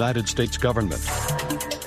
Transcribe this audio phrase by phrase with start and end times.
[0.00, 1.79] United States government.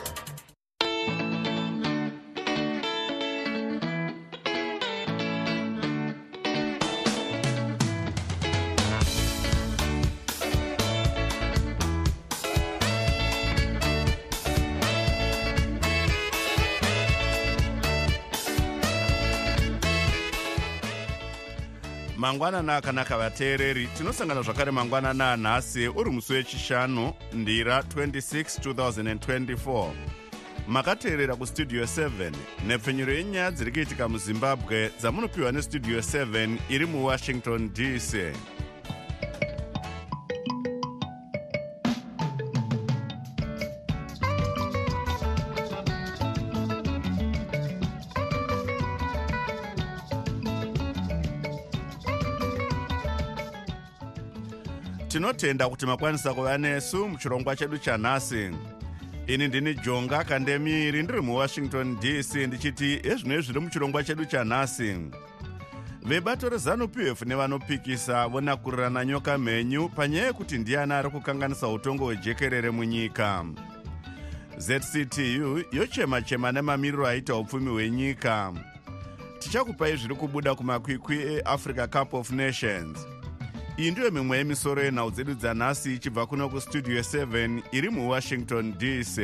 [22.43, 29.91] Mangwanana akanaka vateereri tinosangana zvakare mangwanana anhasi uri musi wechishanu ndira 26 2024
[30.67, 32.31] makateerera kustudio 7
[32.67, 38.13] nhepfenyuro yenyaya dziri kuitika muzimbabwe dzamunopiwa nestudio 7 iri muwashington dc
[55.13, 58.51] tinotenda kuti makwanisa kuva nesu muchirongwa chedu chanhasi
[59.27, 64.95] ini ndini jonga kandemiri ndiri muwashington dc ndichiti ezvinoi zviri muchirongwa chedu chanhasi
[66.05, 73.45] vebato rezanup f nevanopikisa vonakurirana nyoka mhenyu panyaya yekuti ndiani ari kukanganisa utongo hwejekerere munyika.
[74.57, 78.53] Zctu yochema-chema nemamiriro aita upfumi hwenyika.
[79.39, 83.07] Tichakupai zviri kubuda kumakwikwi eafrica cup of nations
[83.79, 89.15] iyi ndiyo mimwe yemisoro yenhau dzedu dzanhasi ichibva kuno kustudio 7 iri muwashington dc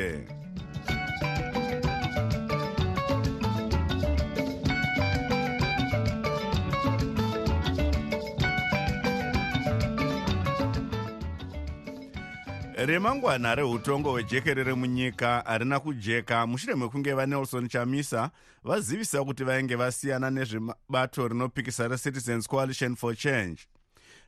[12.86, 16.48] remangwana reutongo hwejekerere munyika harina kujeka.
[16.48, 18.32] Mushure mekunge vanelson chamisa
[18.64, 23.68] vazivisa kuti vainge vasiyana nezvebato rinopikisa recitizens coalition for change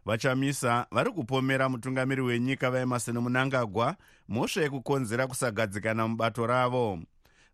[0.06, 3.96] vachamisa vari kupomera mutungamiri wenyika vaemarson munangagwa
[4.30, 7.00] mhosva yekukonzera kusagadzikana mubato ravo.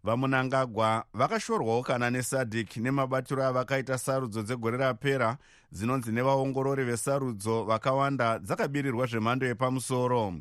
[0.04, 5.38] Vamunangagwa vakashorwawo kana nesadhik nemabatiro avakaita sarudzo dzegore rapera
[5.72, 10.34] dzinonzi nevaongorori vesarudzo vakawanda dzakabirirwa zvemhando yepamusoro.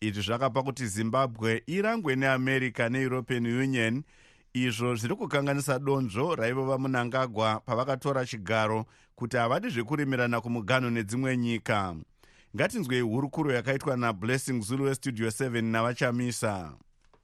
[0.00, 4.02] Izvi zvakapa kuti zimbabwe irangwe neamerica neeuropean union
[4.54, 8.84] izvo zviri kukanganisa donzvo raivo vamunangagwa pavakatora chigaro
[9.14, 11.94] kuti havadi zvekurimirana kumuganho nedzimwe nyika.
[12.56, 16.72] Ngatinzwei hurukuro yakaitwa nablessing zulu westudio 7 navachamisa.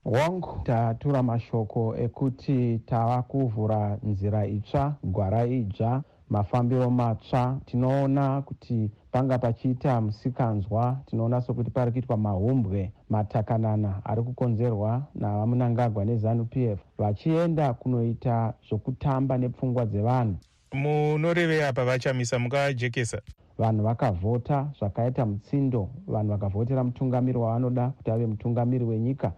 [0.05, 7.61] Wangu tatura mashoko ekuti tava kuvhura nzira itsva gwara idzva mafambiro matsva.
[7.67, 16.57] Tinoona kuti panga pachiita musikanzwa tinoona sokuti pari kuitwa mahumbwe matakanana ari kukonzerwa navamunangagwa nezanup
[16.57, 20.37] f vachienda kunoita zvokutamba nepfungwa dzevanhu.
[20.73, 23.21] Munorevei apa vachamisa mukajekesa?
[23.59, 29.33] Vanhu vakavhota zvakaita mutsindo vanhu vakavhotera mutungamiri wavanoda kuti ave mutungamiri wenyika.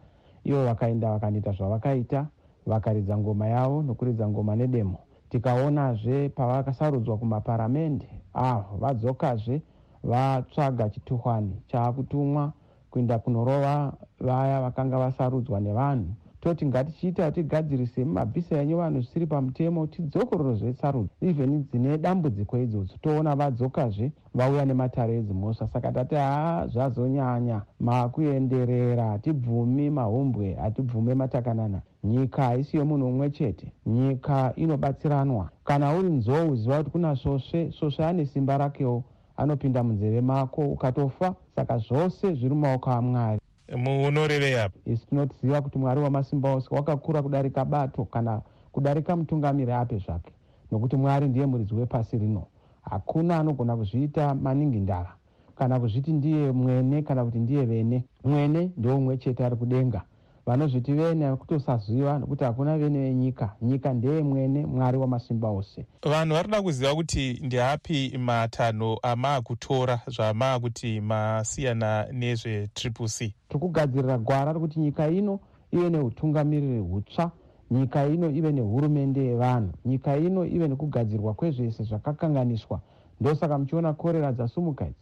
[0.45, 2.27] Ivo vakaenda vakanoita zvavakaita
[2.67, 4.99] vakaridza ngoma yavo nokuridza ngoma nedemo
[5.31, 9.63] tikaonazve pavakasarudzwa kumaparamende avo vadzokazve
[10.05, 12.53] vatsvaga chituhwani chaakutumwa
[12.91, 16.15] kuenda kunorova vaya vakanga vasarudzwa nevanhu.
[16.41, 23.35] Toti ngatichiita tigadzirise mumabhisa enyu vanhu zvisiri pamutemo tidzokororozve sarudzo even dzine dambudziko idzodzo toona
[23.37, 25.69] vadzokazve vauya nematare edzimhosva.
[25.73, 27.63] Saka tati haa zvazonyanya.
[27.81, 33.73] Makuenderera hatibvumi mahumbwe hatibvume matakanana nyika haisi yomunhu umwe chete.
[33.87, 35.51] Nyika inobatsiranwa.
[35.65, 39.05] Kana uri nzou ziva kuti kuna svosve svosve ane simba rakewo
[39.37, 41.35] anopinda munzeve mako ukatofa.
[41.57, 43.41] Saka zvose zviri mumaoko amwari.
[43.77, 44.79] Munorevei apa.
[44.87, 48.41] Isi tinotiziva kuti mwari wamasimba ose wakakura kudarika bato kana
[48.73, 50.33] kudarika mutungamiri ape zvake.
[50.73, 52.47] Nokuti mwari ndiye muridzi wepasi rino.
[52.83, 55.15] Hakuna anogona kuzviita maningi ndara.
[55.57, 58.05] Kana kuzviti ndiye mwene kana kuti ndiye vene.
[58.25, 60.03] Mwene ndeumwe chete ari kudenga
[60.49, 63.55] vanozviti vene kutosaziva nokuti hakuna vene venyika.
[63.63, 65.87] Nyika ndeye mwene mwari wamasimba ose.
[66.03, 73.35] Vanhu vari kuda kuziva kuti ndeapi matanho amaakutora zvamaakuti masiyana nezvetriple c?
[73.49, 75.41] Tiri kugadzirira gwara rekuti nyika ino
[75.73, 77.31] ive neutungamiriri hutsva
[77.71, 82.81] nyika ino ive nehurumende yevanhu nyika ino ive nekugadzirwa kwezvese zvakakanganiswa.
[83.21, 84.95] Ndosaka muchiona korera dzasumukadzi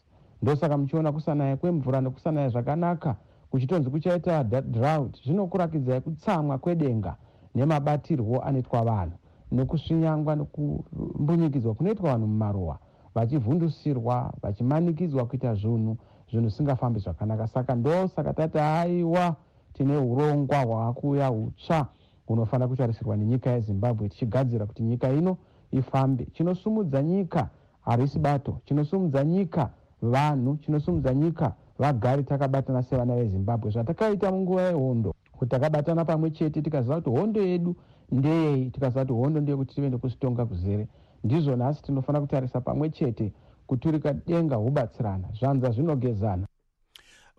[0.42, 3.16] ndosaka muchiona kusanaya kwemvura nekusanaya zvakanaka
[3.56, 7.16] kuchitonzi kuchaita drought zvinokurakidzai kutsamwa kwedenga
[7.54, 9.16] nemabatirwo anoitwa vanhu
[9.52, 12.78] nekusvinyangwa nekumbunyikidzwa kunoitwa vanhu mumaruwa
[13.14, 15.96] vachivhundusirwa vachimanikidzwa kuita zvinhu
[16.30, 17.46] zvinhu zvisingafambi zvakanaka.
[17.46, 19.36] Saka ndosaka tati aiwa
[19.72, 21.86] tine urongwa hwaakuuya hutsva
[22.26, 25.36] hunofanira kutarisirwa nenyika yezimbabwe tichigadzira kuti nyika ino
[25.72, 26.26] ifambe.
[26.32, 27.48] Chinosumudza nyika
[27.80, 29.70] harisi bato chinosumudza nyika
[30.02, 33.70] vanhu chinosumudza nyika vagare takabatana sevana vezimbabwe.
[33.70, 37.76] Zvatakaita munguva yehondo kuti takabatana pamwe chete tikaziva kuti hondo yedu
[38.12, 40.88] ndeyei tikaziva kuti hondo ndeyekuti tive nekusitonga kuzere.
[41.24, 43.32] Ndizvo nhasi tinofanira kutarisa pamwe chete
[43.66, 46.46] kuturika denga hubatsirana zvanza zvinogezana.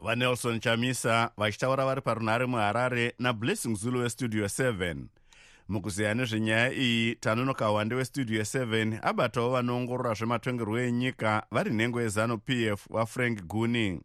[0.03, 4.95] Vanelson chamisa vachitaura vari parunhare muharare nablessing zulu westudio 7
[5.69, 12.67] mukuziya nezvenyaya iyi tanonoka wande westudio 7 abatawo vanoongorora zvematongerwo enyika vari nhengo yezanu p
[12.67, 14.01] f wafrank guni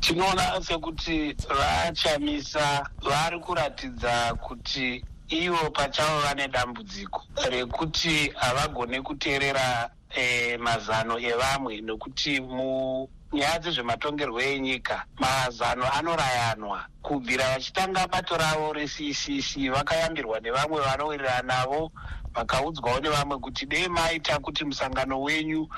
[0.00, 11.18] tinoona sekuti vachamisa vari kuratidza kuti ivo pachavo vane dambudziko rekuti havagone kuteerera e, mazano
[11.18, 16.86] evamwe nokuti munyaya dzezvematongerwo enyika mazano anorayanwa.
[17.02, 21.92] Kubvira vachitanga bato ravo reccc vakayambirwa nevamwe vanowirirana navo
[22.34, 25.68] vakaudzwawo nevamwe kuti dei maita kuti musangano wenyu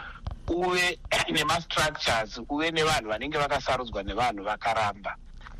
[0.48, 0.98] uve
[1.34, 5.16] nemastructures uve nevanhu vanenge vakasarudzwa nevanhu vakaramba.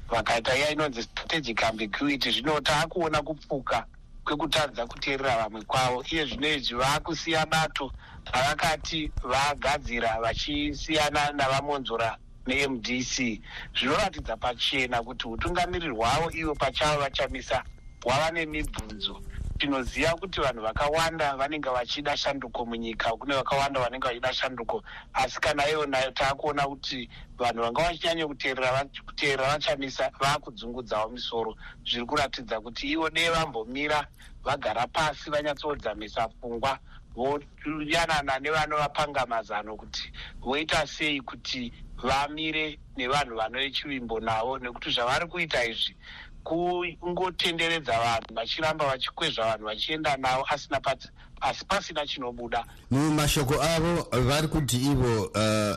[0.09, 3.87] Vakaita iya inonzi strategic ambiguity zvino taakuona kupfuka
[4.25, 6.05] kwekutadza kuteerera vamwe kwavo.
[6.11, 7.93] Iye zvino izvi vaakusiya bato
[8.33, 13.41] ravakati vagadzira vachisiyana navamonzora nemdc
[13.77, 17.65] zvinoratidza pachena kuti utungamiriri hwavo ivo pachavo vachamisa
[18.05, 19.21] hwava nemibvunzo
[19.59, 23.11] tinoziva kuti vanhu vakawanda vanenge vachida shanduko munyika.
[23.19, 24.83] Kune vakawanda vanenge vachida shanduko.
[25.15, 27.09] Asi kana iyona taakuona kuti
[27.39, 31.57] vanhu vanga vachinyanya kuteerera vachamisa vaakudzungudzawo misoro.
[31.85, 34.07] Zviri kuratidza kuti ivo dee vambomira
[34.45, 36.79] vagara pasi vanyatsodzamisa pfungwa
[37.15, 44.59] voyanana nevanovapanga mazano kuti voita sei kuti vamire nevanhu vanoechivimbo navo.
[44.59, 45.97] Nekuti zvavari kuita izvi
[46.45, 51.09] kungotenderedza vanhu vachiramba vachikwezva vanhu vachienda navo asina pati
[51.41, 52.65] asi pasina chinobuda.
[52.91, 55.77] Mumashoko avo vari kuti ivo uh,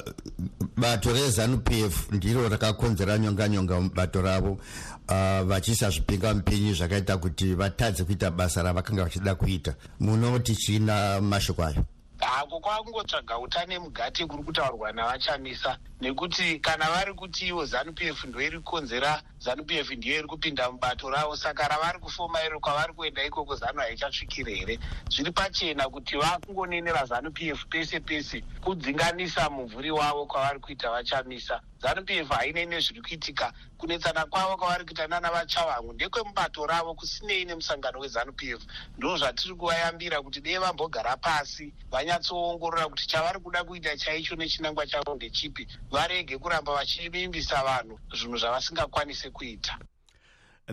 [0.77, 8.03] bato rezanup f ndiro rakakonzera nyonganyonga mubato ravo uh, vachiisa zvipinga mupinyi zvakaita kuti vatadze
[8.03, 9.75] kuita basa ravakanga vachida kuita.
[9.99, 11.85] Munoti china mashoko ayo
[12.25, 18.41] hako kwakungotsvaga utane mugati kuri kutaurwa navachamisa nekuti kana vari kuti ivo zanup f ndo
[18.41, 21.35] iri kukonzera zanup f ndiyo iri kupinda mubato ravo.
[21.37, 24.79] Saka ravari kufoma iro kwavari kuenda ikoko zanu haichasvikire here?
[25.09, 31.61] Zviri pachena kuti vakungonenera zanup f pese pese kudzinganisa mumvuri wavo kwavari kuita vachamisa.
[31.81, 33.53] Zanup f haine nezviri kuitika.
[33.77, 38.61] Kunetsana kwavo kwavari kuita nana vachavangu ndekwemubato ravo kusinei nemusangano wezanup f.
[38.97, 45.15] Ndo zvatiri kuvayambira kuti dee vambogara pasi vanyatsoongorora kuti chavari kuda kuita chaicho nechinangwa chavo
[45.15, 49.77] ndechipi varege kuramba vachivimbisa vanhu zvinhu zvavasingakwanisi kuita.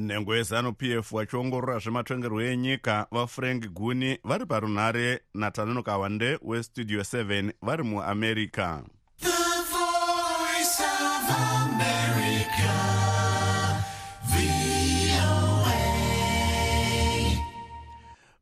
[0.00, 7.82] Nhengo yezanup f vachiongorora zvematongerwo enyika vafrank guni vari parunhare natanonoka wande westudio 7 vari
[7.82, 8.82] muamerica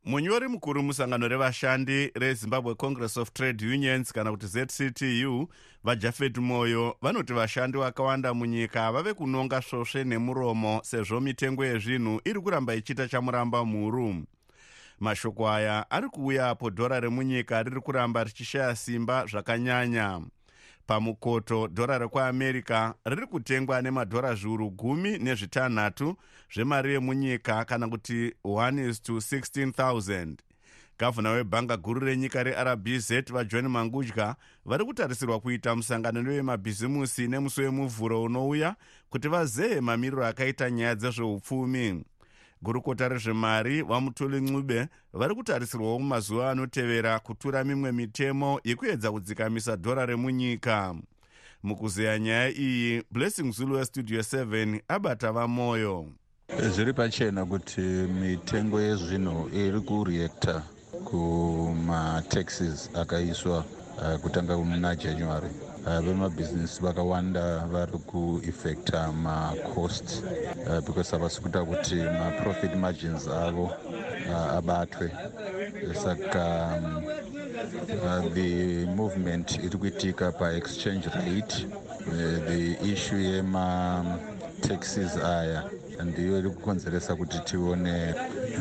[0.07, 5.49] munyori mukuru musangano revashandi rezimbabwe congress of trade unions kana kuti zctu
[5.85, 12.75] vajafet moyo vanoti vashandi vakawanda munyika vave kunonga svosve nemuromo sezvo mitengo yezvinhu iri kuramba
[12.75, 14.25] ichiita chamuramba mhuru.
[15.01, 20.21] mashoko aya ari kuuya apo dhora remunyika riri kuramba richishaya simba zvakanyanya
[20.87, 21.67] pamukoto.
[21.67, 26.17] Dhora rekuamerica riri kutengwa nemadhora zviuru gumi nezvitanhatu
[26.55, 30.37] zvemari yemunyika kana kuti 1 is to 16000
[30.99, 38.77] gavhuna webhanga guru renyika rerbz vajohn mangudya vari kutarisirwa kuita musangano newemabhizimusi nemusi wemuvhuro unouya
[39.11, 42.05] kuti vazehe mamiriro akaita nyaya dzezveupfumi
[42.63, 50.95] gurukota rezvemari vamutoli ncube vari kutarisirwawo mumazuva anotevera kutura mimwe mitemo yekuedza kudzikamisa dhora remunyika.
[51.63, 56.07] Mukuzeya nyaya iyi blessing zulu westudio 7 abata vamwoyo
[56.71, 57.81] zviri pachena kuti
[58.21, 60.63] mitengo yezvinhu iri kureacta
[61.05, 63.59] kumataxes akaiswa
[63.99, 65.51] uh, kutanga muna january
[65.87, 70.23] uh, vemabhizinesi vakawanda vari kueffecta macost
[70.67, 73.65] uh, because havasi kuita kuti maprofit margins avo
[74.31, 75.11] uh, abatwe.
[76.05, 81.67] Saka um, uh, the movement iri kuitika paexchange rate
[82.07, 85.65] uh, the issue yemataxes aya
[86.05, 88.15] ndiyo iri kukonzeresa kuti tione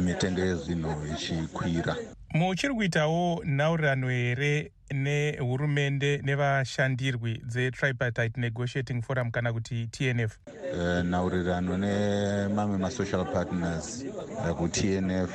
[0.03, 1.95] mitengo yezvinhu ichikwira.
[2.33, 12.77] Muchiri kuitawo nhaurirano here nehurumende nevashandirwi dzetripartite negotiating forum kana kuti tnf uh, nhaurirano nemamwe
[12.77, 14.05] masocial partners
[14.37, 15.31] uh, kutnf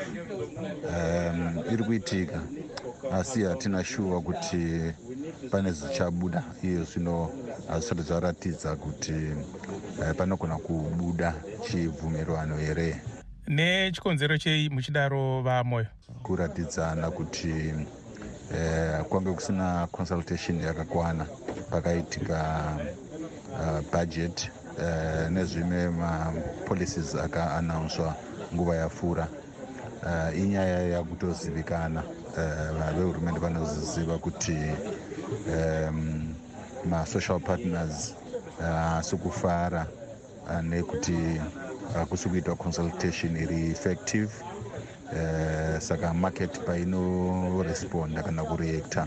[0.85, 2.42] um, iri kuitika
[3.12, 4.92] asi hatina shuwa kuti
[5.50, 7.30] pane zvichabuda iye zvino
[7.69, 9.12] hazvisati zvaratidza kuti
[10.02, 11.35] eh, panogona kubuda
[11.66, 13.02] chibvumirwano here.
[13.47, 15.87] Nechikonzero chei muchidaro vamoyo
[16.23, 17.75] kuratidzana kuti
[18.54, 21.26] eh, kwange kusina consultation yakakwana
[21.71, 22.62] pakaitika
[23.52, 28.14] uh, budget uh, nezvimwe mapolicies akaanaunswa
[28.54, 29.28] nguva yapfuura
[30.02, 34.57] uh, inyaya yakutozivikana uh, vehurumende vanoziziva kuti
[35.49, 36.35] um,
[36.90, 38.14] masocial partners
[38.61, 39.87] haasi uh, kufara
[40.50, 41.16] uh, nekuti
[41.95, 44.30] hakusi uh, kuitwa consultation iri effective
[45.12, 49.07] uh, saka market painoresponda kana kureacta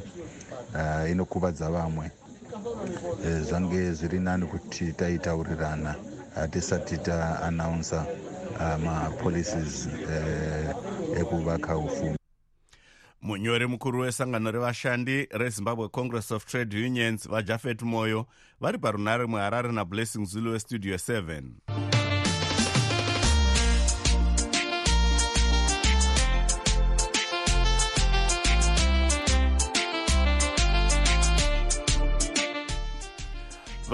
[0.75, 2.11] uh, inokuvadza vamwe.
[3.03, 5.95] Uh, zvange zviri nani kuti taitaurirana
[6.35, 8.05] hatisati taanaunsa
[8.55, 12.17] uh, mapolicies uh, ekuvaka ufumi.
[13.21, 18.25] Munyori mukuru wesangano revashandi rezimbabwe congress of trade unions vajafet moyo
[18.61, 22.02] vari parunare muharare nablessing zulu westudio 7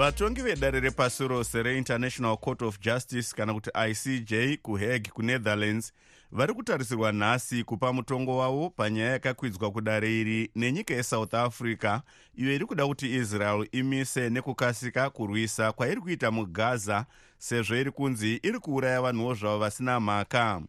[0.00, 5.92] vatongi vedare repasi rose reinternational court of justice kana kuti icj kuhague kunetherlands
[6.32, 12.00] vari kutarisirwa nhasi kupa mutongo wavo panyaya yakakwidzwa kudare iri nenyika yesouth africa
[12.34, 17.06] iyo iri kuda kuti israel imise nekukasika kurwisa kwairi kuita mugaza
[17.38, 20.62] sezvo iri kunzi iri kuuraya vanhuwo zvavo vasina mhaka.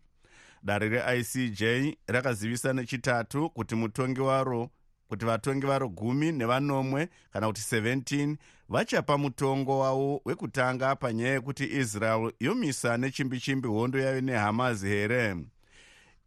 [0.63, 1.63] Dare reicj
[2.07, 4.69] rakazivisa nechitatu kuti mutongi waro
[5.11, 8.35] kuti vatongi varo gumi nevanomwe kana kuti 17
[8.69, 15.35] vachapa mutongo wavo wekutanga panyaya yekuti israel yomisa nechimbi chimbi hondo yayo nehamazi here.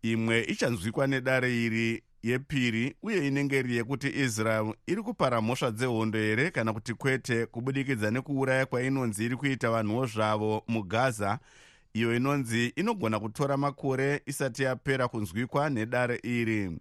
[0.03, 6.51] Imwe ichanzwikwa nedare iri yepiri uye inenge iri yekuti israel iri kupara mhosva dzehondo here
[6.51, 11.39] kana kuti kwete kubudikidza nekuuraya kwainonzi iri kuita vanhuwo zvavo mugaza
[11.95, 16.79] iyo inonzi inogona kutora makore isati yapera kunzwikwa nedare iri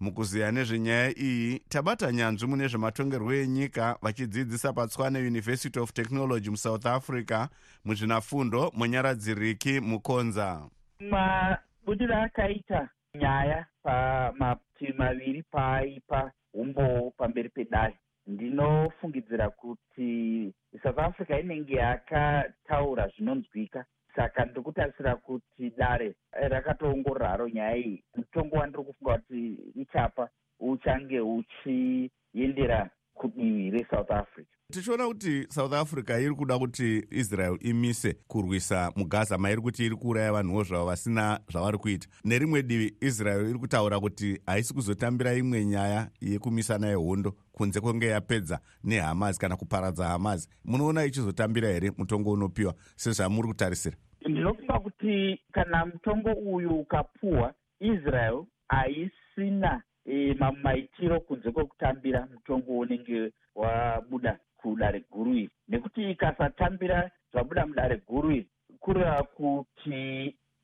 [0.00, 7.48] mukuziya nezvenyaya iyi tabata nyanzvi mune zvematongerwo enyika vachidzidzisa patswane university of technology musouth africa
[7.84, 10.68] muzvinafundo munyaradziriki mukonza.
[11.00, 17.94] Mabudiro akaita nyaya pamativi maviri paaipa umbowo pamberi pedare.
[18.26, 20.52] Ndinofungidzira kuti
[20.82, 23.84] south africa inenge yakataura zvinonzwika
[24.16, 28.04] saka ndiri kutarisira kuti dare rakatoongorora haro nyaya iyi.
[28.16, 30.28] Mutongo wandiri kufunga kuti ichapa
[30.60, 38.92] uchange uchiendera kudivi resouth africa tichiona kuti south africa iri kuda kuti israel imise kurwisa
[38.96, 42.08] mugaza mairi kuti iri kuuraya vanhuwo zvavo vasina zvavari kuita.
[42.24, 48.60] Nerimwe divi israel iri kutaura kuti haisi kuzotambira imwe nyaya yekumisana yehondo kunze kwenge yapedza
[48.84, 52.74] nehamazi kana kuparadza hamazi munoona ichizotambira here mutongo unopiwa?
[52.96, 53.96] Sezvamuri kutarisira.
[54.28, 63.32] Ndinofunga kuti kana mutongo uyu ukapuhwa israel haisina e, mamwe maitiro kunze kwekutambira mutongo unenge
[63.54, 68.46] wabuda kudare guru iri nekuti ikasatambira zvabuda mudare guru iri
[68.80, 70.00] kureva kuti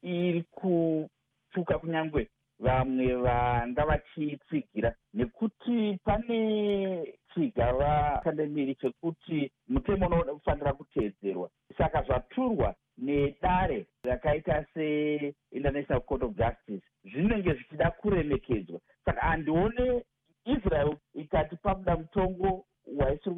[0.02, 6.38] iri kutuka kunyange vamwe vanga vachitsigira nekuti pane
[7.34, 17.54] chigava kandemiri chekuti mutemo unofanira kuteedzerwa saka zvaturwa nedare rakaita seinternational court of justice zvinenge
[17.54, 18.80] zvichida kuremekedzwa.
[19.04, 20.02] Saka handione
[20.44, 22.55] israel ikati pabuda mutongo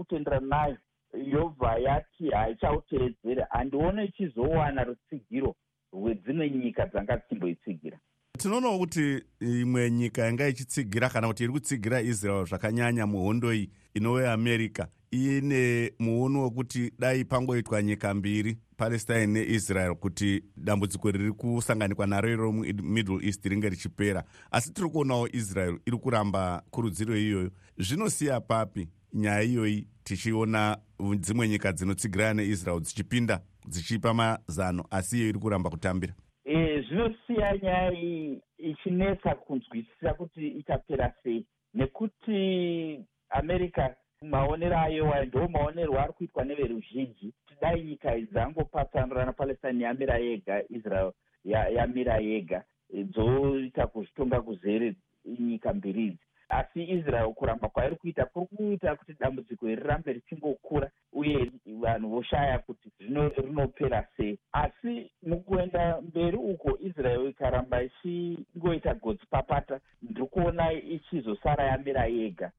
[0.08, 0.76] waisiri kutenderana nayo
[1.14, 5.54] yobva yati haichauteedzere handione ichizowana rutsigiro
[5.92, 7.98] rwedzimwe nyika dzanga dzichimboitsigira.
[8.38, 14.28] Tinoonawo kuti imwe nyika yanga ichitsigira kana kuti iri kutsigira israel zvakanyanya muhondo iyi inove
[14.28, 22.30] america ine muono wekuti dai pangoitwa nyika mbiri palestine neisrael kuti dambudziko riri kusanganikwa naro
[22.30, 24.24] iro mumiddle east ringe richipera.
[24.50, 27.50] Asi tiri kuonawo israel iri kuramba kurudziro iyoyo.
[27.78, 30.78] Zvinosiya papi nyaya iyoyi tichiona
[31.20, 36.14] dzimwe nyika dzinotsigirana neisrael dzichipinda dzichipa mazano asi iyo iri kuramba kutambira.
[36.44, 41.46] E, zvinosiya nyaya iyi ichinetsa kunzwisisa kuti ichapera sei.
[41.74, 47.32] Nekuti america maonero ayo ndo maonero ari kuitwa neveruzhinji.
[47.48, 51.12] Tidai nyika dzangopatsanurana palestine yamira yega israel
[51.44, 52.64] yamira yega.
[52.94, 54.94] Dzoita kuzvitonga kuzere
[55.40, 60.90] nyika mbiri idzi asi israel kuramba kwairi kuita kuri kuita kuti dambudziko iri rirambe richingokura
[61.12, 62.92] uye vanhu voshaya kuti
[63.36, 64.38] rinopera sei.
[64.52, 72.52] Asi mukuenda mberi uko israel ikaramba ichingoita godzi papata ndiri kuona ichizosara yamira yega.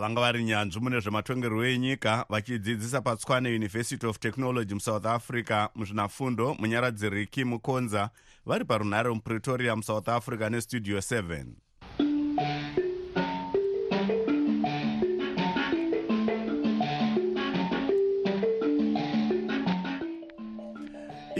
[0.00, 7.44] Vanga vari nyanzvi mune zvematongerwo enyika vachidzidzisa patswane university of technology musouth africa muzvinafundo munyaradziriki
[7.44, 8.10] mukonza
[8.46, 11.71] vari parunhare mupretoria musouth africa nestudio 7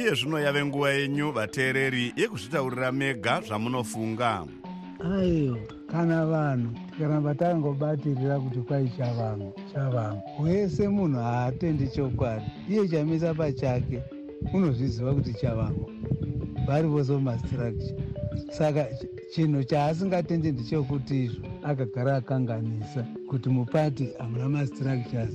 [0.03, 4.45] iye zvino yave nguva yenyu vateereri yekuzvitaurira mega zvamunofunga.
[5.13, 5.57] Aiyo
[5.91, 12.45] kana vanhu tikaramba tangobatirira kuti kwai chavangu chavangu wese munhu haatendi chokwadi.
[12.71, 14.03] Iye chamisa pachake
[14.55, 15.91] unozviziva kuti chavangu
[16.67, 17.95] vari vose mumastructure
[18.51, 18.87] saka
[19.33, 25.33] chinhu chaasingatendi ndechekuti izvo akagara akanganisa kuti mupati hamuna mastructures.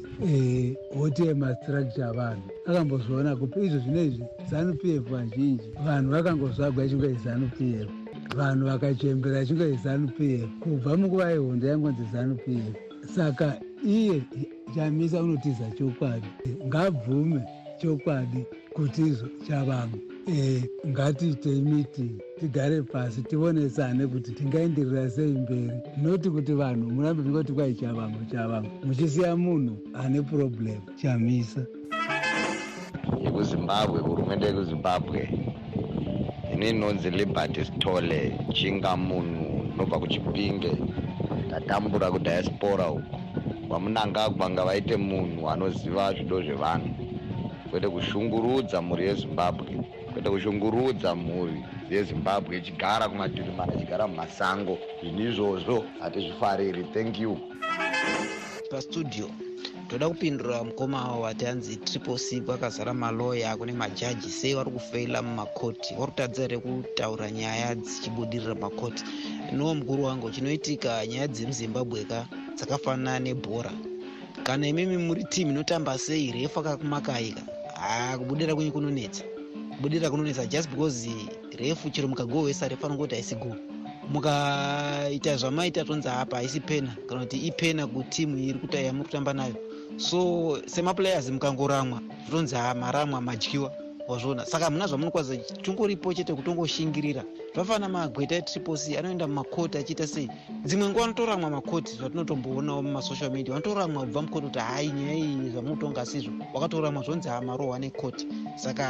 [0.98, 7.90] Hotiye mastructure avanhu akambozviona kupi izvo zvinoizvi zanup f vazhinji vanhu vakangozvagwa ichinge zanup f
[8.38, 12.76] vanhu vakachembera ichinge zanup f kubva munguva yehondo yangonzi zanup f
[13.16, 13.48] saka
[13.86, 14.22] iye
[14.76, 16.28] chamisa unotiza chokwadi.
[16.68, 17.42] Ngabvume
[17.82, 19.98] chokwadi kuti izvo chavanhu.
[19.98, 25.72] e, ngatiitei meeting tigare pasi tionesane kuti tingaenderera sei mberi.
[26.02, 31.66] Noti kuti vanhu murambe mingoti kwai chavangu chavangu muchisiya munhu ane problem chamisa.
[33.24, 35.30] Yekuzimbabwe hurumende yekuzimbabwe
[36.54, 40.78] ini inonzi liberty stole chinga munhu nobva kuchipinge
[41.50, 43.18] tatambura kudiaspora uku.
[43.68, 46.90] Kwamunanga kwanga vaite munhu anoziva zvido zvevanhu
[47.70, 49.87] kwete kushungurudza mhuri yezimbabwe
[50.18, 54.78] kwete kushungurudza mhuri yezimbabwe ichigara kumaturimana ichigara mumasango.
[55.02, 56.84] Zvinhu izvozvo hatizvifariri.
[56.94, 57.38] Thank you.
[58.72, 59.30] Pastudio
[59.88, 65.94] toda kupindura mukoma wati anzi triple c kwakazara maloya kune majaji sei vari kufeila mumakoti.
[65.94, 69.04] Vari kutadza here kutaura nyaya dzichibudirira makoti
[69.54, 73.72] nowo mukuru wangu chinoitika nyaya dzemuzimbabwe ka dzakafanana nebhora?
[74.44, 77.42] Kana imimi muri timu inotamba sei refu akakumakaika
[77.80, 79.24] haa kubudira kwenyu kunonetsa
[79.78, 81.08] kubudira kunonetsa just because
[81.58, 83.56] refu chero mukagowesa refu anongoti haisi go
[84.10, 89.56] mukaita zvamaita tonzi apa haisi pena kana kuti ipena kutimu iri yamuri kutamba nayo.
[89.98, 93.72] So semaplayers mukangoramwa zvitonzi ha maramwa madyiwa
[94.08, 97.24] wazviona saka muna zvamunokwanisa tongoripo chete kutongoshingirira.
[97.54, 100.30] Zvafanana magweta etriple c anoenda mumakoti achiita sei?
[100.66, 103.54] Dzimwe nguva anotoramwa makoti zvatinotomboonawo mumasocial media.
[103.54, 108.28] Vanotoramwa kubva mukoti kuti hai nyaya iyi zvamunotonga sizvo wakatoramwa zvonzi ha marohwa nekoti.
[108.56, 108.88] Saka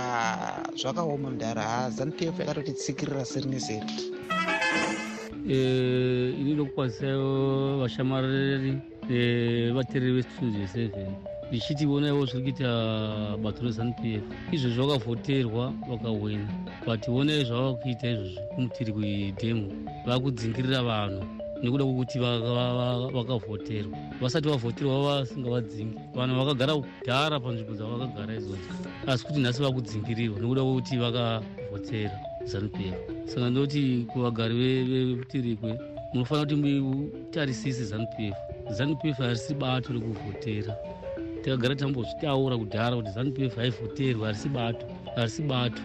[0.76, 3.86] zvakaoma mudhara ha zanup f yakatotitsikirira seri neseri.
[5.48, 12.70] Ini ndokukwanisawo vashamariri nevateereri vestudio seven ndichiti vonaiwo zviri kuita
[13.44, 16.48] bato rezanup f izvozvo vakavhoterwa vakawina
[16.86, 19.68] but vonai zvavakuita izvozvo kumutiri kuidhemu
[20.06, 21.24] vakudzingirira vanhu
[21.64, 23.98] nekuda kwekuti vakavhoterwa.
[24.22, 25.98] Vasati vavhoterwa vasingavadzingi.
[26.16, 28.70] Vanhu vakagara kudhara panzvimbo dzavakagara idzodzo
[29.08, 34.56] asi kuti nhasi vakudzingirirwa nekuda kwekuti vakavhotera zanup f saka ndoti kuvagari
[34.90, 35.80] vemutirikwe
[36.14, 38.36] munofanira kuti mutarisise zanup f
[38.72, 40.76] zanup f harisi bato rekuvhotera
[41.44, 45.82] takagara tambozvitaura kudhara kuti zanup f haivhoterwa harisi bato harisi bato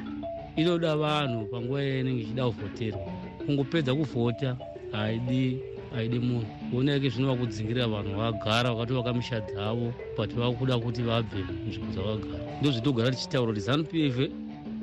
[0.56, 3.00] inoda vanhu panguva yainenge ichida kuvhoterwa
[3.46, 4.56] kungopedza kuvhota
[4.92, 5.58] haidi
[5.94, 6.46] haidi munhu.
[6.70, 13.10] Kuonaike zvino vakudzingirira vanhu vakagara vakatovaka misha dzavo but vakuda kuti vabve munzvimbo dzavakagara ndozvitogara
[13.10, 14.16] tichitaura kuti zanup f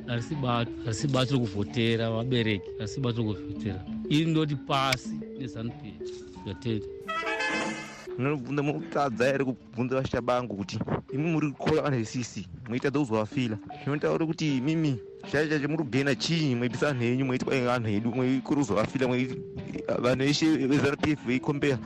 [0.08, 5.74] harisi bato harisi bato rekuvhotera vabereki harisi bato rekuvhotera iri ndoti pasi nezanup
[6.46, 6.99] f
[8.20, 10.80] yatete munobvunza munotadza here kubvunza vashabangu kuti
[11.12, 15.00] imi muri kukora vanhu vesisi mweitadza kuzovafila zvinotaura kuti mimi
[15.32, 16.56] chacho chacho muri kugena chii?
[16.56, 19.08] Mweitisa vanhu henyu mweiti kwai vanhu hedu mweikuri kuzovafila
[20.00, 21.78] vanhu veshe vezanup f veikombeya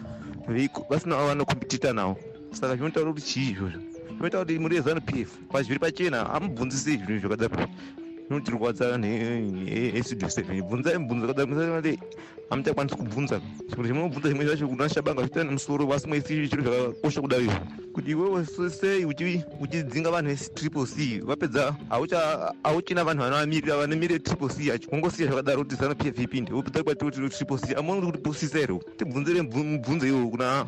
[0.89, 2.17] vasina vanokompitita navo.
[2.51, 3.79] Saka zvinotaura kuti chii izvozvo?
[4.07, 7.67] Zvinotaura kuti muri vezanup f pazviri pachena hamubvunzisei zvinhu zvakadaro
[9.95, 11.97] estudio seven bvunzai mibvunzo kadaro
[12.49, 13.41] hamuchakwanisi kubvunza.
[13.69, 17.59] Zvimwe zvemunobvunza zvimwe zvacho kuna shabanga zviita nemusoro vasi mweisi chiro zvakakosha kudaro izvo
[17.93, 19.05] kuti iwewe sei
[19.59, 21.75] uchidzinga vanhu vetriple c vapedza
[22.63, 27.05] hauchina vanhu vanovamirira vanomirira triple c yacho ungosiya zvakadaro kuti zanup f ipinde wopedza kwati
[27.05, 27.75] kuti triple c.
[27.75, 30.65] Amuoni kuti pusisa here tibvunzire mibvunzo iwo kuna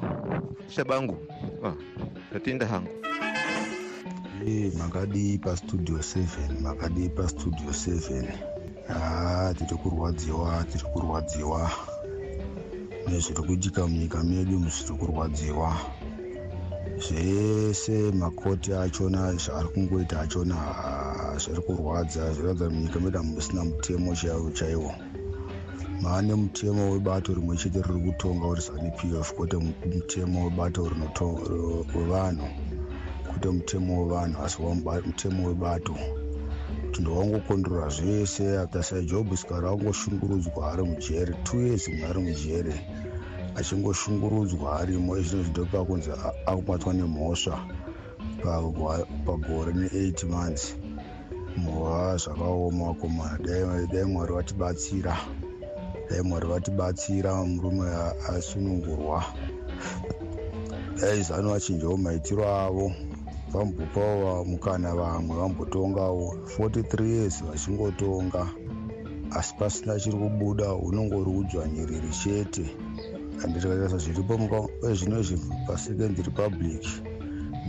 [0.69, 1.17] shabangu.
[2.31, 2.89] Zvatenda hangu
[4.45, 8.23] Hey, makadii pastudio 7 makadii pastudio 7
[8.87, 11.71] haa tiri kurwadziwa tiri kurwadziwa
[13.07, 15.77] nezviri kuitika munyika medu zviri kurwadziwa
[17.07, 20.57] zvese makoti achona zvaari kungoita achona
[21.41, 24.91] zviri kurwadza zviratidza munyika medu hamusina mutemo chaiwo chaiwo.
[26.01, 30.83] Maane mutemo webato rimwe chete riri kutonga uri zanup f kwete mutemo webato
[31.95, 32.64] wevanhu
[33.35, 34.61] kwete mutemo wevanhu asi
[35.05, 35.95] mutemo webato.
[36.85, 42.73] Kuti ndowangokondorora zvese after sajob sikari angoshungurudzwa ari mujere two years munhu ari mujere
[43.55, 45.17] achingoshungurudzwa arimo.
[45.17, 46.09] Izvino zvidopa kunzi
[46.45, 47.59] akubatwa nemhosva
[49.25, 50.75] pagore ne8 months.
[51.57, 53.39] Mhova zvakaoma vakomana.
[53.91, 55.17] Dai mwari vatibatsira.
[56.09, 57.85] Dai mwari vatibatsira murume
[58.29, 59.23] asunungurwa.
[61.01, 62.91] Dai zano vachinjawo maitiro avo
[63.51, 66.37] vambopawo mukana vamwe vambotongawo.
[66.57, 68.49] 43 years vachingotonga
[69.31, 72.65] asi pasina chiri kubuda unongori udzvanyiriri chete
[73.41, 76.83] handitikatarisa zviripo zvino izvi pasecond republic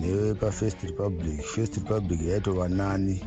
[0.01, 1.41] nepafirst republic.
[1.43, 3.21] First republic yaitova nani.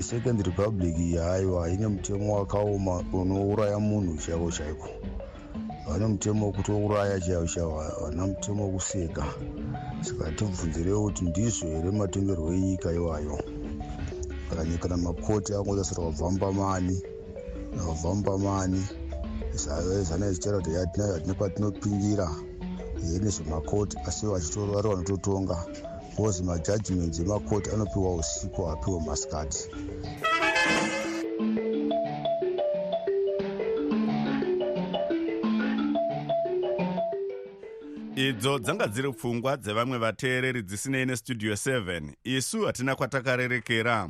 [0.00, 4.88] Second republic iyi haiwa ine mutemo wakaoma unouraya munhu chaiko chaiko
[5.86, 9.24] vane mutemo wekutouraya chaivo chaivo havana mutemo wekuseka
[10.00, 13.38] saka tibvunzirei kuti ndizvo here matongerwo enyika iwayo.
[14.52, 17.02] Akanyikana makoti angotasira wabvambamani
[17.88, 18.82] wabvambamani
[20.08, 22.30] zana zvichitaura kuti hatina patinopindira
[23.12, 25.66] yenezvemakoti asi vachitori vanototonga.
[26.16, 29.68] Bcause majajiments emakoti anopiwa usiku apiwa masikati
[38.34, 44.08] idzo dzanga dziri pfungwa dzevamwe vateereri dzisinei nestudio 7 isu hatina kwatakarerekera.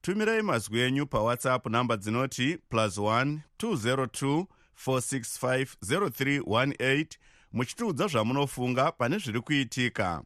[0.00, 4.46] Tumirai mazwi enyu pawhatsapp namba dzinoti plus 1 202
[4.86, 7.06] 465 0318
[7.52, 10.22] muchitiudza zvamunofunga pane zviri kuitika.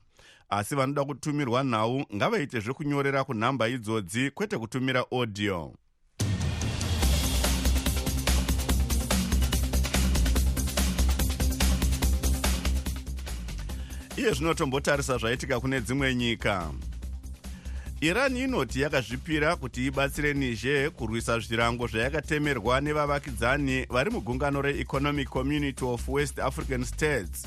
[0.48, 5.74] Asi vanoda kutumirwa nhau ngavaite zvekunyorera kunhamba idzodzi kwete kutumira audio
[14.18, 16.70] iye zvino tombotarisa zvaitika kune dzimwe nyika.
[18.00, 26.08] Iran inoti yakazvipira kuti ibatsire niger kurwisa zvirango zvayakatemerwa nevavakidzani vari mugungano reeconomic community of
[26.08, 27.46] west african states.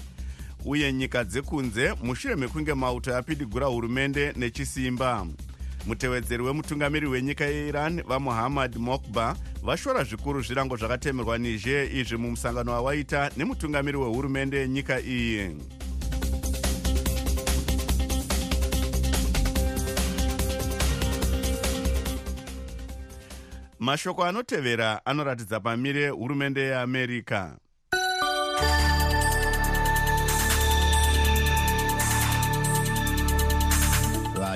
[0.65, 5.27] Uye nyika dzekunze mushure mekunge mauto apidigura hurumende nechisimba.
[5.87, 13.97] Mutevedzeri wemutungamiri wenyika yeiran vamuhammad mokba vashora zvikuru zvirango zvakatemerwa niger izvi mumusangano wawaita nemutungamiri
[13.97, 15.55] wehurumende yenyika iyi
[23.81, 27.57] mashoko anotevera anoratidza pamire hurumende yeamerica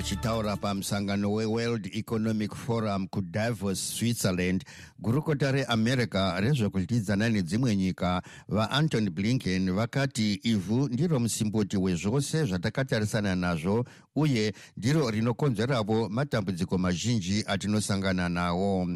[0.05, 4.63] vachitaura pamusangano weworld economic forum kudavos switzerland
[4.99, 8.21] gurukota reamerica rezvekudyidzana nedzimwe nyika.
[8.47, 18.29] Vaantony blinken vakati ivhu ndiro musimboti wezvose zvatakatarisana nazvo uye ndiro rinokonzeravo matambudziko mazhinji atinosangana
[18.29, 18.87] nawo.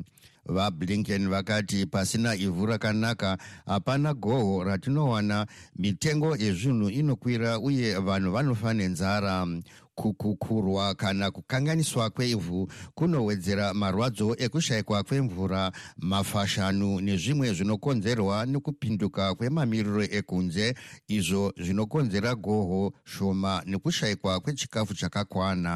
[0.46, 5.48] Vablinken vakati pasina ivhu rakanaka hapana goho ratinowana.
[5.76, 9.48] Mitengo yezvinhu inokwira uye vanhu vanofa nenzara
[10.00, 20.66] kukukurwa kana kukanganiswa kweivhu kunowedzera marwadzo ekushayikwa kwemvura mafashanu nezvimwe zvinokonzerwa nekupinduka kwemamiriro ekunze
[21.08, 25.74] izvo zvinokonzera goho shoma nekushayikwa kwechikafu chakakwana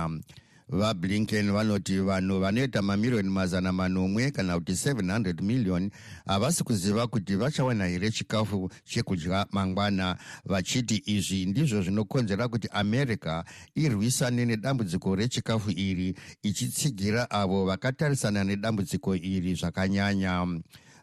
[0.69, 5.91] vablinken vanoti vanhu vanoita mamiriyoni mazana manomwe kana kuti 700 miliyoni
[6.26, 10.17] havasi kuziva kuti vachawana here chikafu chekudya mangwana.
[10.45, 13.43] Vachiti izvi ndizvo zvinokonzera kuti america
[13.76, 20.47] irwisane nedambudziko rechikafu iri ichitsigira avo vakatarisana nedambudziko iri zvakanyanya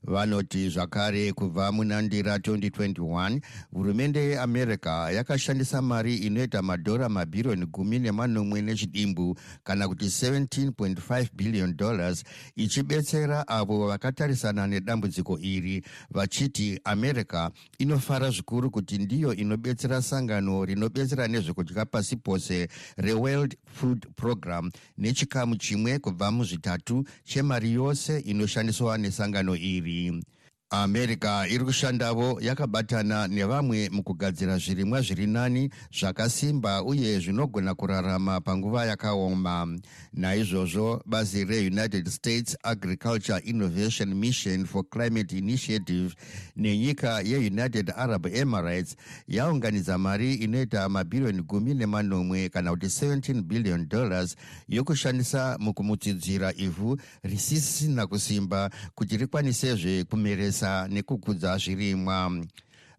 [0.05, 3.41] vanoti zvakare kubva muna ndira 2021
[3.73, 12.25] hurumende yeamerica yakashandisa mari inoita madhora mabhiriyoni gumi nemanomwe nechidimbu kana kuti 17.5 billion dollars
[12.57, 21.87] ichibetsera avo vakatarisana nedambudziko iri vachiti america inofara zvikuru kuti ndiyo inobetsera sangano rinobetsera nezvekudya
[21.87, 30.23] pasi pose reworld food program nechikamu chimwe kubva muzvitatu chemari yose inoshandiswa nesangano iri iri
[30.71, 39.79] america iri kushandavo yakabatana nevamwe mukugadzira zvirimwa zviri nani zvakasimba uye zvinogona kurarama panguva yakaoma.
[40.13, 46.15] Naizvozvo bazi reunited states agriculture innovation mission for climate initiative
[46.57, 48.97] nenyika yeunited arab emirates
[49.29, 54.37] yaunganidza mari inoita mabhiriyoni gumi nemanomwe kana kuti 17 billion dollars
[54.69, 62.45] yokushandisa mukumutsidzira ivhu risisina kusimba kuti rikwanisezve kumeresa kutarisa nekukudza zvirimwa.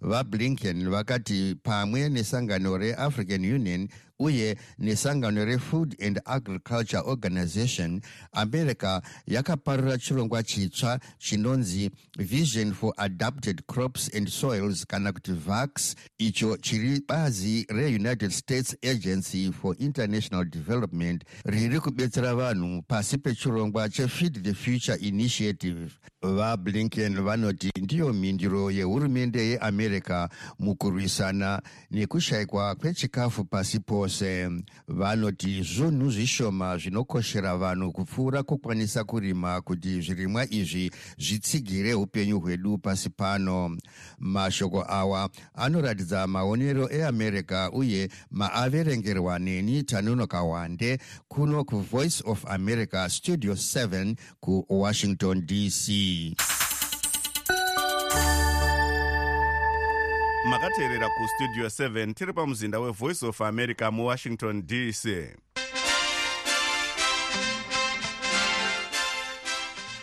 [0.01, 3.87] Vablinken vakati pamwe nesangano reafrican union
[4.21, 14.09] uye nesangano refood and agriculture organization america yakaparura chirongwa chitsva chinonzi vision for adapted crops
[14.15, 21.79] and soils kana kuti vax icho chiri bazi reunited states agency for international development riri
[21.79, 25.91] kubetsera vanhu pasi pechirongwa chefeed the future initiative.
[26.21, 30.29] Vablinken vanoti ndiyo mhinduro yehurumende yeamerica
[30.59, 34.49] mukurwisana nekushayikwa kwechikafu pasi pose vose
[34.87, 43.09] vanoti zvunhu zvishoma zvinokoshera vanhu kupfuura kukwanisa kurima kuti zvirimwa izvi zvitsigire upenyu hwedu pasi
[43.09, 43.77] pano.
[44.19, 53.53] Mashoko awa anoratidza maonero eamerica uye maaverengerwa neni tanunoka wande kuno kuvoice of america studio
[53.53, 55.91] 7 kuwashington dc
[60.49, 65.07] makateerera kustudio 7 tiri pamuzinda wevoice of america muwashington dc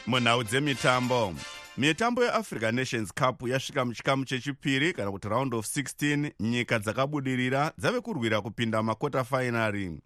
[0.06, 1.34] munhau dzemitambo.
[1.76, 8.00] Mitambo yeafrica nations cup yasvika muchikamu chechipiri kana kuti round of 16 nyika dzakabudirira dzave
[8.00, 10.00] kurwira kupinda makota fainari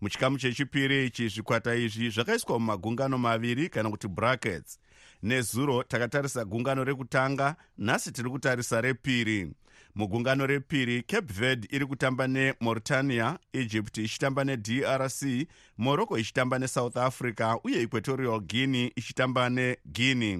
[0.00, 4.78] muchikamu chechipiri ichi zvikwata izvi zvakaiswa mumagungano maviri kana kuti brackets
[5.22, 9.52] nezuro takatarisa gungano rekutanga nhasi tiri kutarisa repiri.
[9.94, 15.46] Mugungano repiri cape verde iri kutamba nemauritania egypt ichitamba nedrc
[15.78, 20.38] morocco ichitamba nesouth africa uye equatorial guinea ichitamba neguinea.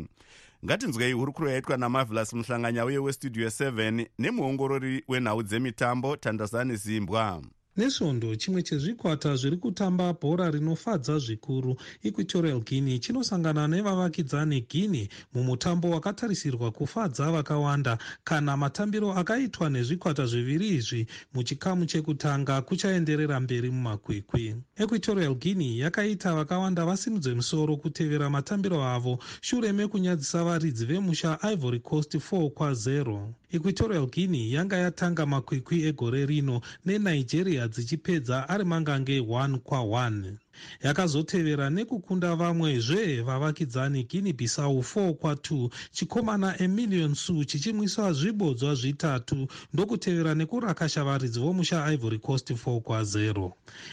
[0.64, 7.42] Ngatinzwei hurukuro yaitwa namavelas muhlanganya uye westudio 7 nemuongorori wenhau dzemitambo tandazani zimbwa
[7.76, 11.76] nesvondo chimwe chezvikwata zviri kutamba bhora rinofadza zvikuru.
[12.02, 21.06] Equatorial guinea chinosangana nevavakidzani guinea mumutambo wakatarisirwa kufadza vakawanda kana matambiro akaitwa nezvikwata zviviri izvi.
[21.34, 24.56] Muchikamu chekutanga kuchaenderera mberi mumakwikwi.
[24.76, 29.18] Equatorial guinea yakaita vakawanda vasimudze musoro kutevera matambiro avo.
[29.40, 36.60] Shure mekunyadzisa varidzi vemusha ivory coast 4 kwa0 equatorial guinea yanga yatanga makwikwi egore rino
[36.84, 40.34] nenigeria dzichipedza ari mangange 1 kwa1
[40.82, 50.34] yakazotevera nekukunda vamwezve vavakidzani guinea bissau 4 kwa2 chikomana emillion su chichimwisa zvibodzwa zvitatu ndokutevera
[50.34, 53.50] nekurakasha varidzi vomusha ivory coast 4 kwa0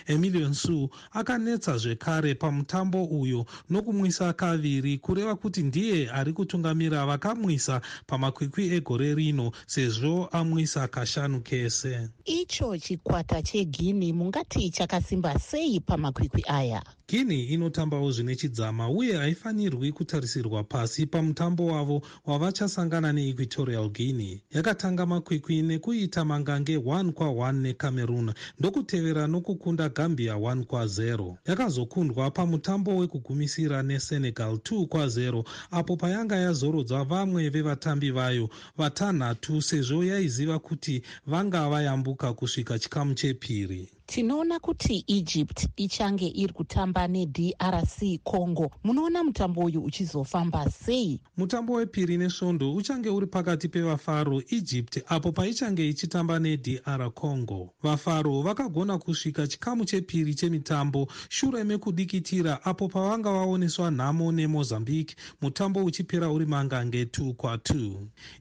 [0.07, 8.73] emillion su akanetsa zvekare pamutambo uyo nokumwisa kaviri kureva kuti ndiye ari kutungamira vakamwisa pamakwikwi
[8.73, 12.09] egore rino sezvo amwisa kashanu kese.
[12.25, 16.83] Icho chikwata cheguinea mungati chakasimba sei pamakwikwi aya.
[17.09, 24.37] Guinea inotambawo zvine chidzama uye haifanirwi kutarisirwa pasi pamutambo wavo wavachasangana neequatorial guinea.
[24.51, 33.83] Yakatanga makwikwi nekuita mangange 1 kwa1 necameroon ndokutevera nokukunda gambia 1 kwa0 yakazokundwa pamutambo wekugumisira
[33.83, 42.33] nesenegal 2 kwa0 apo payanga yazorodza vamwe vevatambi vayo vatanhatu sezvo yaiziva kuti vanga vayambuka
[42.33, 48.71] kusvika chikamu chepiri tinoona kuti egypt ichange iri kutamba nedrc congo.
[48.83, 51.19] Munoona mutambo uyu uchizofamba sei?
[51.37, 57.73] Mutambo wepiri nesvondo uchange uri pakati pevafaro egypt apo paichange ichitamba nedr congo.
[57.83, 65.15] Vafaro vakagona kusvika chikamu chepiri chemitambo shure mekudikitira apo pavanga vaoneswa nhamo nemozambique.
[65.41, 67.95] Mutambo uchipera uri mangange 2 kwa2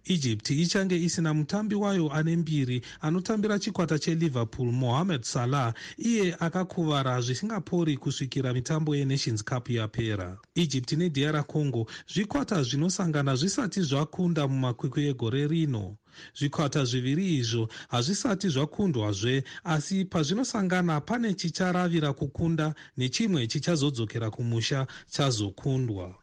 [0.04, 5.61] egypt ichange isina mutambi wayo ane mbiri anotambira chikwata cheliverpool mohamed salah
[5.98, 10.38] iye akakuvara zvisingapori kusvikira mitambo yenations cup yapera.
[10.54, 15.96] Egypt nedr congo zvikwata zvinosangana zvisati zvakunda mumakwikwi egore rino.
[16.38, 26.14] Zvikwata zviviri izvo hazvisati zvakundwazve asi pazvinosangana pane chicharavira kukunda nechimwe chichazodzokera kumusha chazokundwa.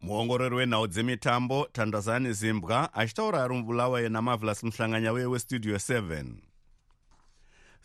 [0.00, 6.24] Muongorori wenhau dzemitambo tandazani zimbwa achitaura ari mubulawayo namavelas muhlanganya weye westudio 7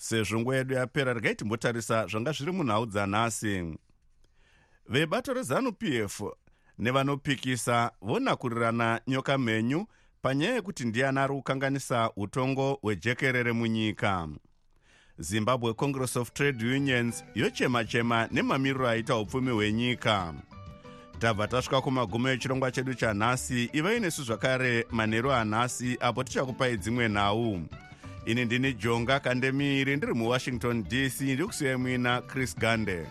[0.02, 3.78] sezvo nguva yedu yapera regai timbotarisa zvanga zviri munhau dzanhasi.
[4.90, 6.22] Vebato rezanup f
[6.78, 9.86] nevanopikisa vonakurirana nyoka mhenyu
[10.22, 14.28] panyaya yekuti ndiani ari kukanganisa utongo hwejekerere munyika.
[15.20, 20.34] Zimbabwe congress of trade unions yochema-chema nemamiriro aita upfumi hwenyika.
[21.20, 27.62] Tabva tasvika kumagumo echirongwa chedu chanhasi ivai nesu zvakare manheru anhasi apo tichakupai dzimwe nhau
[28.26, 33.06] ini ndini jonga kandemiri ndiri muwashington dc ndiri kusiya mwina chris gande.